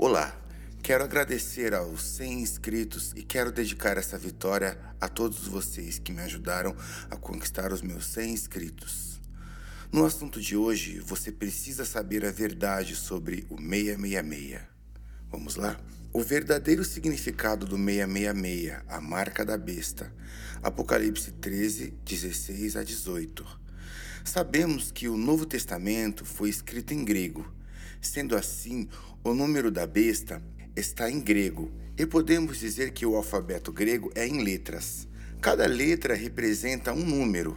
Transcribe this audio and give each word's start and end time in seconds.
Olá, 0.00 0.32
quero 0.80 1.02
agradecer 1.02 1.74
aos 1.74 2.02
100 2.02 2.40
inscritos 2.42 3.12
e 3.16 3.22
quero 3.24 3.50
dedicar 3.50 3.98
essa 3.98 4.16
vitória 4.16 4.78
a 5.00 5.08
todos 5.08 5.48
vocês 5.48 5.98
que 5.98 6.12
me 6.12 6.22
ajudaram 6.22 6.72
a 7.10 7.16
conquistar 7.16 7.72
os 7.72 7.82
meus 7.82 8.06
100 8.06 8.30
inscritos. 8.30 9.20
No 9.90 10.04
assunto 10.04 10.40
de 10.40 10.56
hoje, 10.56 11.00
você 11.00 11.32
precisa 11.32 11.84
saber 11.84 12.24
a 12.24 12.30
verdade 12.30 12.94
sobre 12.94 13.44
o 13.50 13.56
666. 13.56 14.60
Vamos 15.32 15.56
lá? 15.56 15.76
O 16.12 16.22
verdadeiro 16.22 16.84
significado 16.84 17.66
do 17.66 17.76
666, 17.76 18.80
a 18.86 19.00
marca 19.00 19.44
da 19.44 19.58
besta. 19.58 20.14
Apocalipse 20.62 21.32
13, 21.32 21.92
16 22.04 22.76
a 22.76 22.84
18. 22.84 23.44
Sabemos 24.24 24.92
que 24.92 25.08
o 25.08 25.16
Novo 25.16 25.44
Testamento 25.44 26.24
foi 26.24 26.50
escrito 26.50 26.94
em 26.94 27.04
grego. 27.04 27.57
Sendo 28.00 28.36
assim, 28.36 28.88
o 29.24 29.34
número 29.34 29.70
da 29.70 29.86
besta 29.86 30.42
está 30.76 31.10
em 31.10 31.20
grego 31.20 31.70
e 31.98 32.06
podemos 32.06 32.58
dizer 32.58 32.92
que 32.92 33.04
o 33.04 33.16
alfabeto 33.16 33.72
grego 33.72 34.10
é 34.14 34.26
em 34.26 34.42
letras. 34.42 35.08
Cada 35.40 35.66
letra 35.66 36.14
representa 36.14 36.92
um 36.92 37.04
número, 37.04 37.56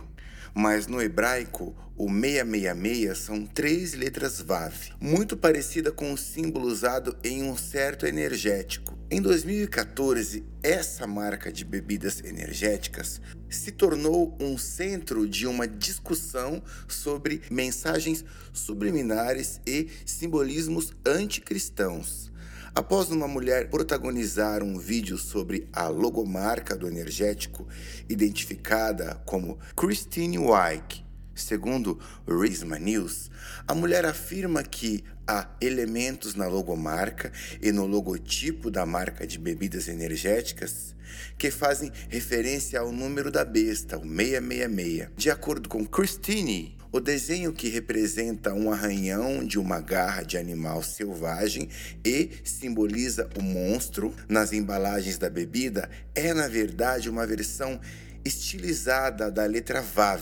mas 0.54 0.88
no 0.88 1.02
hebraico 1.02 1.76
o 1.96 2.10
666 2.10 3.18
são 3.18 3.46
três 3.46 3.94
letras 3.94 4.42
Vav, 4.42 4.74
muito 5.00 5.38
parecida 5.38 5.92
com 5.92 6.12
o 6.12 6.18
símbolo 6.18 6.68
usado 6.68 7.16
em 7.24 7.44
um 7.44 7.56
certo 7.56 8.08
energético. 8.08 8.98
Em 9.10 9.22
2014, 9.22 10.44
essa 10.64 11.06
marca 11.06 11.52
de 11.52 11.64
bebidas 11.64 12.24
energéticas 12.24 13.22
se 13.50 13.72
tornou 13.72 14.36
um 14.40 14.58
centro 14.58 15.28
de 15.28 15.46
uma 15.46 15.68
discussão 15.68 16.64
sobre 16.88 17.42
mensagens 17.52 18.26
subliminares 18.52 19.62
e 19.68 19.88
simbolismos 20.06 20.94
anticristãos. 21.06 22.32
Após 22.74 23.10
uma 23.10 23.28
mulher 23.28 23.70
protagonizar 23.70 24.64
um 24.64 24.80
vídeo 24.80 25.18
sobre 25.18 25.68
a 25.74 25.90
logomarca 25.90 26.74
do 26.74 26.88
energético, 26.88 27.68
identificada 28.08 29.22
como 29.26 29.60
Christine 29.76 30.38
Wyke, 30.38 31.04
segundo 31.36 32.00
Risma 32.26 32.80
News, 32.80 33.30
a 33.68 33.76
mulher 33.76 34.06
afirma 34.06 34.64
que 34.64 35.04
há 35.28 35.50
elementos 35.60 36.34
na 36.34 36.48
logomarca 36.48 37.34
e 37.62 37.74
no 37.74 37.86
logotipo 37.86 38.72
da 38.72 38.86
marca 38.86 39.28
de 39.28 39.38
bebidas 39.38 39.90
energéticas 39.90 40.96
que 41.38 41.52
fazem 41.52 41.92
referência 42.08 42.80
ao 42.80 42.90
número 42.90 43.30
da 43.30 43.44
besta, 43.44 43.98
o 43.98 44.04
666. 44.04 45.10
De 45.18 45.30
acordo 45.30 45.68
com 45.68 45.86
Christine, 45.86 46.78
o 46.92 47.00
desenho 47.00 47.54
que 47.54 47.70
representa 47.70 48.54
um 48.54 48.72
arranhão 48.72 49.46
de 49.46 49.58
uma 49.58 49.80
garra 49.80 50.24
de 50.24 50.38
animal 50.38 50.84
selvagem 50.84 51.70
e 52.04 52.30
simboliza 52.44 53.30
o 53.38 53.42
monstro 53.42 54.14
nas 54.28 54.52
embalagens 54.52 55.18
da 55.18 55.30
bebida 55.30 55.90
é, 56.14 56.34
na 56.34 56.48
verdade, 56.48 57.10
uma 57.10 57.26
versão 57.26 57.80
estilizada 58.26 59.32
da 59.32 59.46
letra 59.46 59.82
Vav 59.82 60.22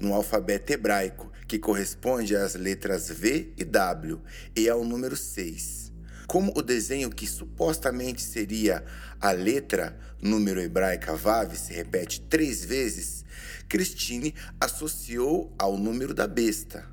no 0.00 0.12
alfabeto 0.12 0.72
hebraico, 0.72 1.32
que 1.46 1.58
corresponde 1.58 2.36
às 2.36 2.54
letras 2.54 3.08
V 3.08 3.52
e 3.56 3.64
W 3.64 4.20
e 4.54 4.68
ao 4.68 4.84
número 4.84 5.16
6. 5.16 5.87
Como 6.28 6.52
o 6.54 6.60
desenho 6.60 7.08
que 7.08 7.26
supostamente 7.26 8.20
seria 8.20 8.84
a 9.18 9.30
letra 9.30 9.98
número 10.20 10.60
hebraica 10.60 11.16
Vav 11.16 11.56
se 11.56 11.72
repete 11.72 12.20
três 12.20 12.62
vezes, 12.62 13.24
Christine 13.66 14.34
associou 14.60 15.50
ao 15.58 15.78
número 15.78 16.12
da 16.12 16.26
besta. 16.26 16.84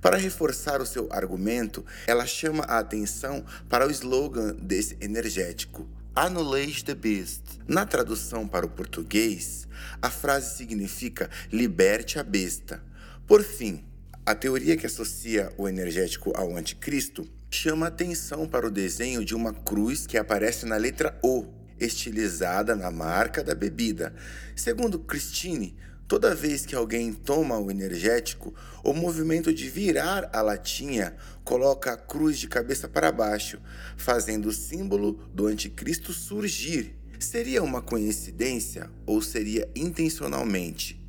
Para 0.00 0.16
reforçar 0.16 0.80
o 0.80 0.86
seu 0.86 1.06
argumento, 1.12 1.86
ela 2.08 2.26
chama 2.26 2.64
a 2.64 2.80
atenção 2.80 3.46
para 3.68 3.86
o 3.86 3.90
slogan 3.92 4.56
desse 4.56 4.96
energético: 5.00 5.88
Annulate 6.12 6.84
the 6.84 6.96
Beast. 6.96 7.60
Na 7.68 7.86
tradução 7.86 8.48
para 8.48 8.66
o 8.66 8.70
português, 8.70 9.68
a 10.02 10.10
frase 10.10 10.56
significa 10.56 11.30
liberte 11.52 12.18
a 12.18 12.24
besta. 12.24 12.82
Por 13.28 13.44
fim, 13.44 13.84
a 14.26 14.34
teoria 14.34 14.76
que 14.76 14.86
associa 14.86 15.52
o 15.56 15.68
energético 15.68 16.32
ao 16.36 16.56
anticristo 16.56 17.30
chama 17.56 17.86
atenção 17.86 18.46
para 18.46 18.66
o 18.66 18.70
desenho 18.70 19.24
de 19.24 19.34
uma 19.34 19.52
cruz 19.52 20.06
que 20.06 20.16
aparece 20.16 20.66
na 20.66 20.76
letra 20.76 21.18
O, 21.22 21.46
estilizada 21.78 22.74
na 22.74 22.90
marca 22.90 23.42
da 23.42 23.54
bebida. 23.54 24.14
Segundo 24.56 24.98
Christine, 24.98 25.76
Toda 26.12 26.34
vez 26.34 26.66
que 26.66 26.74
alguém 26.74 27.10
toma 27.10 27.58
o 27.58 27.70
energético, 27.70 28.54
o 28.84 28.92
movimento 28.92 29.50
de 29.50 29.70
virar 29.70 30.28
a 30.30 30.42
latinha 30.42 31.16
coloca 31.42 31.90
a 31.90 31.96
cruz 31.96 32.38
de 32.38 32.48
cabeça 32.48 32.86
para 32.86 33.10
baixo, 33.10 33.58
fazendo 33.96 34.50
o 34.50 34.52
símbolo 34.52 35.14
do 35.32 35.46
anticristo 35.46 36.12
surgir. 36.12 36.94
Seria 37.18 37.62
uma 37.62 37.80
coincidência 37.80 38.90
ou 39.06 39.22
seria 39.22 39.66
intencionalmente? 39.74 41.02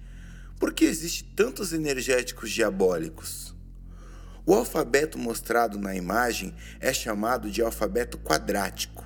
Por 0.58 0.74
que 0.74 0.86
existe 0.86 1.26
tantos 1.36 1.74
energéticos 1.74 2.50
diabólicos? 2.50 3.53
O 4.46 4.54
alfabeto 4.54 5.18
mostrado 5.18 5.78
na 5.78 5.96
imagem 5.96 6.54
é 6.80 6.94
chamado 6.94 7.50
de 7.50 7.62
alfabeto 7.62 8.18
quadrático. 8.18 9.04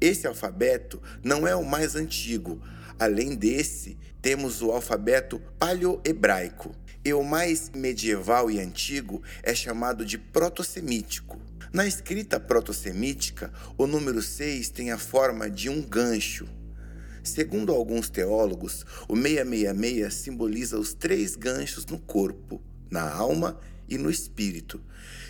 Esse 0.00 0.26
alfabeto 0.26 1.00
não 1.22 1.46
é 1.46 1.54
o 1.54 1.64
mais 1.64 1.94
antigo, 1.94 2.60
Além 3.02 3.34
desse, 3.34 3.98
temos 4.20 4.62
o 4.62 4.70
alfabeto 4.70 5.40
paleohebraico, 5.58 6.72
e 7.04 7.12
o 7.12 7.24
mais 7.24 7.68
medieval 7.74 8.48
e 8.48 8.60
antigo 8.60 9.20
é 9.42 9.52
chamado 9.52 10.06
de 10.06 10.16
proto-semítico. 10.16 11.40
Na 11.72 11.84
escrita 11.84 12.38
proto-semítica, 12.38 13.52
o 13.76 13.88
número 13.88 14.22
6 14.22 14.68
tem 14.68 14.92
a 14.92 14.98
forma 14.98 15.50
de 15.50 15.68
um 15.68 15.82
gancho. 15.82 16.46
Segundo 17.24 17.72
alguns 17.72 18.08
teólogos, 18.08 18.86
o 19.08 19.16
666 19.16 20.14
simboliza 20.14 20.78
os 20.78 20.94
três 20.94 21.34
ganchos 21.34 21.84
no 21.86 21.98
corpo, 21.98 22.62
na 22.88 23.10
alma 23.10 23.58
e 23.81 23.81
no 23.98 24.10
espírito. 24.10 24.80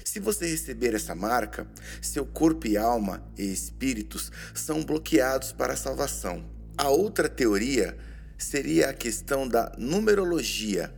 Se 0.05 0.21
você 0.21 0.47
receber 0.47 0.95
essa 0.95 1.15
marca, 1.15 1.67
seu 2.01 2.27
corpo 2.27 2.67
e 2.67 2.77
alma 2.77 3.23
e 3.39 3.45
espíritos 3.45 4.31
são 4.55 4.83
bloqueados 4.83 5.53
para 5.53 5.73
a 5.73 5.77
salvação. 5.77 6.45
A 6.77 6.89
outra 6.89 7.29
teoria 7.29 7.97
seria 8.37 8.91
a 8.91 8.95
questão 8.95 9.47
da 9.47 9.73
numerologia, 9.79 10.93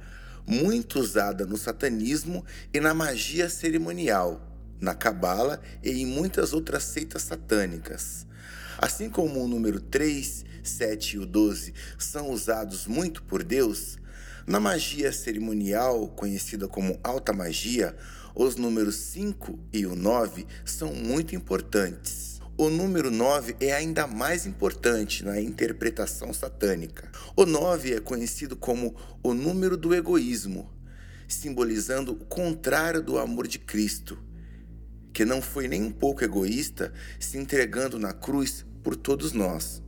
muito 0.46 0.98
usada 0.98 1.46
no 1.46 1.56
satanismo 1.56 2.44
e 2.72 2.80
na 2.80 2.92
magia 2.92 3.48
cerimonial, 3.48 4.52
na 4.80 4.94
cabala 4.94 5.60
e 5.82 5.90
em 5.90 6.06
muitas 6.06 6.52
outras 6.52 6.84
seitas 6.84 7.22
satânicas. 7.22 8.26
Assim 8.78 9.08
como 9.08 9.42
o 9.42 9.48
número 9.48 9.80
3, 9.80 10.44
7 10.62 11.16
e 11.16 11.18
o 11.18 11.26
12 11.26 11.72
são 11.98 12.30
usados 12.30 12.86
muito 12.86 13.22
por 13.22 13.42
Deus, 13.42 13.98
na 14.46 14.60
magia 14.60 15.10
cerimonial, 15.10 16.08
conhecida 16.08 16.68
como 16.68 16.98
alta 17.02 17.32
magia, 17.32 17.96
os 18.34 18.56
números 18.56 18.96
5 18.96 19.58
e 19.72 19.86
o 19.86 19.96
9 19.96 20.46
são 20.64 20.92
muito 20.92 21.34
importantes. 21.34 22.40
O 22.56 22.68
número 22.68 23.10
9 23.10 23.56
é 23.58 23.72
ainda 23.72 24.06
mais 24.06 24.44
importante 24.44 25.24
na 25.24 25.40
interpretação 25.40 26.32
satânica. 26.32 27.10
O 27.34 27.46
9 27.46 27.94
é 27.94 28.00
conhecido 28.00 28.54
como 28.54 28.94
o 29.22 29.32
número 29.32 29.76
do 29.76 29.94
egoísmo, 29.94 30.70
simbolizando 31.26 32.12
o 32.12 32.24
contrário 32.26 33.02
do 33.02 33.18
amor 33.18 33.48
de 33.48 33.58
Cristo, 33.58 34.18
que 35.12 35.24
não 35.24 35.40
foi 35.40 35.68
nem 35.68 35.82
um 35.82 35.90
pouco 35.90 36.22
egoísta, 36.22 36.92
se 37.18 37.38
entregando 37.38 37.98
na 37.98 38.12
cruz 38.12 38.64
por 38.82 38.94
todos 38.94 39.32
nós. 39.32 39.83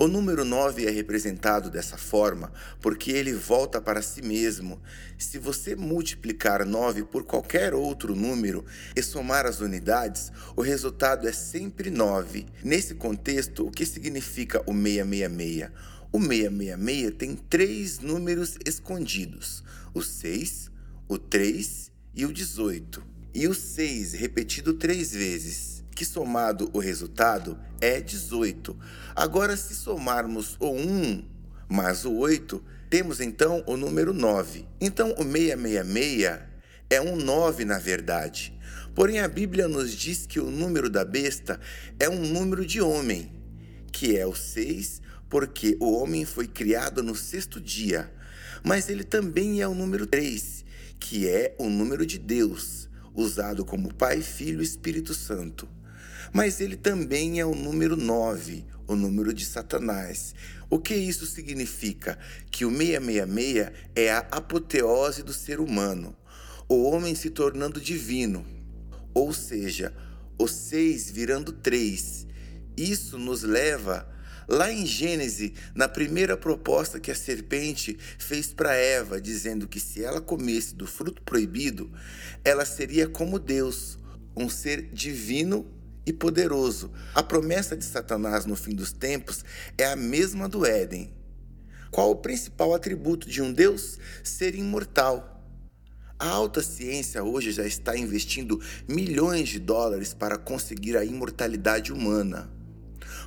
O 0.00 0.06
número 0.06 0.44
9 0.44 0.86
é 0.86 0.90
representado 0.90 1.68
dessa 1.68 1.98
forma 1.98 2.52
porque 2.80 3.10
ele 3.10 3.32
volta 3.32 3.80
para 3.80 4.00
si 4.00 4.22
mesmo. 4.22 4.80
Se 5.18 5.40
você 5.40 5.74
multiplicar 5.74 6.64
9 6.64 7.02
por 7.02 7.24
qualquer 7.24 7.74
outro 7.74 8.14
número 8.14 8.64
e 8.94 9.02
somar 9.02 9.44
as 9.44 9.60
unidades, 9.60 10.30
o 10.54 10.62
resultado 10.62 11.26
é 11.26 11.32
sempre 11.32 11.90
9. 11.90 12.46
Nesse 12.62 12.94
contexto, 12.94 13.66
o 13.66 13.72
que 13.72 13.84
significa 13.84 14.62
o 14.70 14.72
666? 14.72 15.70
O 16.12 16.20
666 16.20 17.14
tem 17.18 17.34
três 17.34 17.98
números 17.98 18.56
escondidos: 18.64 19.64
o 19.92 20.00
6, 20.00 20.70
o 21.08 21.18
3 21.18 21.90
e 22.14 22.24
o 22.24 22.32
18. 22.32 23.02
E 23.34 23.48
o 23.48 23.54
6 23.54 24.12
repetido 24.12 24.74
três 24.74 25.10
vezes 25.10 25.77
que 25.98 26.04
somado 26.04 26.70
o 26.72 26.78
resultado 26.78 27.58
é 27.80 28.00
18. 28.00 28.78
Agora, 29.16 29.56
se 29.56 29.74
somarmos 29.74 30.56
o 30.60 30.70
1 30.70 31.24
mais 31.68 32.04
o 32.04 32.14
8, 32.14 32.62
temos 32.88 33.20
então 33.20 33.64
o 33.66 33.76
número 33.76 34.12
9. 34.14 34.64
Então, 34.80 35.10
o 35.18 35.24
666 35.24 36.38
é 36.88 37.00
um 37.00 37.16
9 37.16 37.64
na 37.64 37.80
verdade. 37.80 38.56
Porém, 38.94 39.18
a 39.18 39.26
Bíblia 39.26 39.66
nos 39.66 39.90
diz 39.92 40.24
que 40.24 40.38
o 40.38 40.52
número 40.52 40.88
da 40.88 41.04
besta 41.04 41.58
é 41.98 42.08
um 42.08 42.28
número 42.28 42.64
de 42.64 42.80
homem, 42.80 43.32
que 43.90 44.16
é 44.16 44.24
o 44.24 44.36
6, 44.36 45.02
porque 45.28 45.76
o 45.80 45.90
homem 45.94 46.24
foi 46.24 46.46
criado 46.46 47.02
no 47.02 47.16
sexto 47.16 47.60
dia. 47.60 48.08
Mas 48.62 48.88
ele 48.88 49.02
também 49.02 49.60
é 49.60 49.66
o 49.66 49.74
número 49.74 50.06
3, 50.06 50.64
que 51.00 51.28
é 51.28 51.56
o 51.58 51.68
número 51.68 52.06
de 52.06 52.20
Deus, 52.20 52.88
usado 53.12 53.64
como 53.64 53.92
Pai, 53.92 54.22
Filho 54.22 54.60
e 54.60 54.64
Espírito 54.64 55.12
Santo. 55.12 55.68
Mas 56.32 56.60
ele 56.60 56.76
também 56.76 57.40
é 57.40 57.44
o 57.44 57.54
número 57.54 57.96
9, 57.96 58.64
o 58.86 58.94
número 58.94 59.32
de 59.32 59.44
Satanás. 59.44 60.34
O 60.70 60.78
que 60.78 60.94
isso 60.94 61.26
significa? 61.26 62.18
Que 62.50 62.64
o 62.64 62.70
666 62.70 63.70
é 63.94 64.10
a 64.10 64.18
apoteose 64.18 65.22
do 65.22 65.32
ser 65.32 65.60
humano, 65.60 66.16
o 66.68 66.82
homem 66.82 67.14
se 67.14 67.30
tornando 67.30 67.80
divino, 67.80 68.44
ou 69.14 69.32
seja, 69.32 69.94
o 70.38 70.46
6 70.46 71.10
virando 71.10 71.52
3. 71.52 72.26
Isso 72.76 73.18
nos 73.18 73.42
leva 73.42 74.08
lá 74.48 74.72
em 74.72 74.86
Gênesis, 74.86 75.52
na 75.74 75.88
primeira 75.88 76.36
proposta 76.36 76.98
que 76.98 77.10
a 77.10 77.14
serpente 77.14 77.98
fez 78.18 78.52
para 78.52 78.74
Eva, 78.74 79.20
dizendo 79.20 79.68
que 79.68 79.78
se 79.78 80.02
ela 80.02 80.20
comesse 80.20 80.74
do 80.74 80.86
fruto 80.86 81.20
proibido, 81.22 81.90
ela 82.42 82.64
seria 82.64 83.06
como 83.06 83.38
Deus, 83.38 83.98
um 84.34 84.48
ser 84.48 84.90
divino 84.92 85.66
e 86.08 86.12
poderoso. 86.12 86.90
A 87.14 87.22
promessa 87.22 87.76
de 87.76 87.84
Satanás 87.84 88.46
no 88.46 88.56
fim 88.56 88.74
dos 88.74 88.92
tempos 88.92 89.44
é 89.76 89.84
a 89.84 89.94
mesma 89.94 90.48
do 90.48 90.64
Éden. 90.64 91.12
Qual 91.90 92.10
o 92.10 92.16
principal 92.16 92.74
atributo 92.74 93.28
de 93.28 93.42
um 93.42 93.52
Deus? 93.52 93.98
Ser 94.24 94.54
imortal. 94.54 95.34
A 96.18 96.26
alta 96.26 96.62
ciência 96.62 97.22
hoje 97.22 97.52
já 97.52 97.66
está 97.66 97.94
investindo 97.94 98.58
milhões 98.88 99.50
de 99.50 99.58
dólares 99.58 100.14
para 100.14 100.38
conseguir 100.38 100.96
a 100.96 101.04
imortalidade 101.04 101.92
humana. 101.92 102.50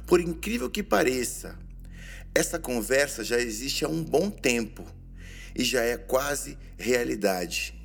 Por 0.08 0.20
incrível 0.20 0.70
que 0.70 0.82
pareça, 0.82 1.58
essa 2.34 2.58
conversa 2.58 3.24
já 3.24 3.38
existe 3.38 3.86
há 3.86 3.88
um 3.88 4.04
bom 4.04 4.30
tempo 4.32 4.84
e 5.56 5.64
já 5.64 5.84
é 5.84 5.98
quase 5.98 6.58
realidade. 6.78 7.80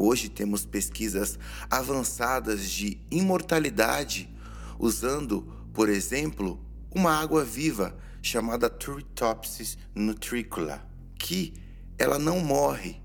Hoje 0.00 0.28
temos 0.28 0.64
pesquisas 0.64 1.36
avançadas 1.68 2.70
de 2.70 3.00
imortalidade 3.10 4.32
usando, 4.78 5.42
por 5.74 5.88
exemplo, 5.88 6.64
uma 6.94 7.10
água 7.10 7.44
viva 7.44 7.98
chamada 8.22 8.70
Turritopsis 8.70 9.76
nutricula, 9.92 10.88
que 11.18 11.52
ela 11.98 12.16
não 12.16 12.38
morre, 12.38 13.02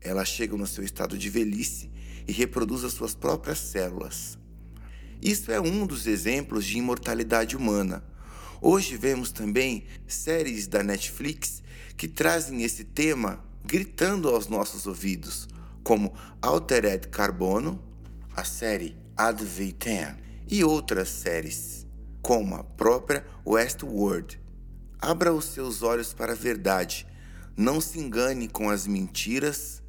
ela 0.00 0.24
chega 0.24 0.56
no 0.56 0.66
seu 0.66 0.82
estado 0.82 1.16
de 1.16 1.30
velhice 1.30 1.92
e 2.26 2.32
reproduz 2.32 2.82
as 2.82 2.92
suas 2.92 3.14
próprias 3.14 3.58
células. 3.58 4.36
Isso 5.22 5.52
é 5.52 5.60
um 5.60 5.86
dos 5.86 6.08
exemplos 6.08 6.64
de 6.64 6.76
imortalidade 6.76 7.56
humana. 7.56 8.02
Hoje 8.60 8.96
vemos 8.96 9.30
também 9.30 9.84
séries 10.08 10.66
da 10.66 10.82
Netflix 10.82 11.62
que 11.96 12.08
trazem 12.08 12.64
esse 12.64 12.82
tema 12.82 13.44
gritando 13.64 14.28
aos 14.28 14.48
nossos 14.48 14.88
ouvidos, 14.88 15.46
como 15.86 16.12
Altered 16.42 17.06
Carbono, 17.10 17.80
a 18.34 18.42
série 18.42 18.96
Ad 19.16 19.40
e 20.48 20.64
outras 20.64 21.08
séries, 21.08 21.86
como 22.20 22.56
a 22.56 22.64
própria 22.64 23.24
Westworld. 23.46 24.42
Abra 24.98 25.32
os 25.32 25.44
seus 25.44 25.84
olhos 25.84 26.12
para 26.12 26.32
a 26.32 26.34
verdade, 26.34 27.06
não 27.56 27.80
se 27.80 28.00
engane 28.00 28.48
com 28.48 28.68
as 28.68 28.84
mentiras 28.84 29.80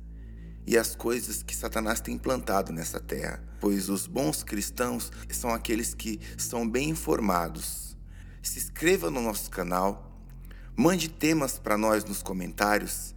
e 0.68 0.78
as 0.78 0.96
coisas 0.96 1.42
que 1.42 1.56
Satanás 1.56 2.00
tem 2.00 2.14
implantado 2.14 2.72
nessa 2.72 3.00
terra, 3.00 3.44
pois 3.60 3.90
os 3.90 4.06
bons 4.06 4.44
cristãos 4.44 5.12
são 5.32 5.50
aqueles 5.50 5.96
que 5.96 6.20
são 6.38 6.70
bem 6.70 6.92
informados. 6.92 7.98
Se 8.44 8.60
inscreva 8.60 9.10
no 9.10 9.20
nosso 9.20 9.50
canal, 9.50 10.22
mande 10.76 11.10
temas 11.10 11.58
para 11.58 11.76
nós 11.76 12.06
nos 12.06 12.22
comentários 12.22 13.16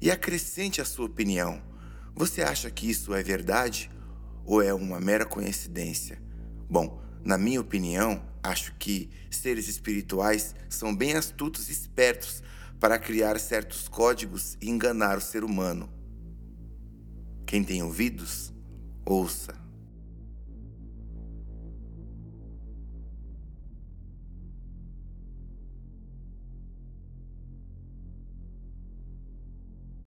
e 0.00 0.10
acrescente 0.10 0.80
a 0.80 0.86
sua 0.86 1.04
opinião. 1.04 1.73
Você 2.14 2.42
acha 2.42 2.70
que 2.70 2.88
isso 2.88 3.12
é 3.12 3.22
verdade 3.22 3.90
ou 4.44 4.62
é 4.62 4.72
uma 4.72 5.00
mera 5.00 5.26
coincidência? 5.26 6.22
Bom, 6.70 7.02
na 7.24 7.36
minha 7.36 7.60
opinião, 7.60 8.22
acho 8.42 8.74
que 8.78 9.10
seres 9.30 9.66
espirituais 9.66 10.54
são 10.68 10.94
bem 10.94 11.14
astutos 11.14 11.68
e 11.68 11.72
espertos 11.72 12.42
para 12.78 12.98
criar 12.98 13.38
certos 13.40 13.88
códigos 13.88 14.56
e 14.60 14.70
enganar 14.70 15.18
o 15.18 15.20
ser 15.20 15.42
humano. 15.42 15.90
Quem 17.46 17.64
tem 17.64 17.82
ouvidos, 17.82 18.52
ouça. 19.04 19.63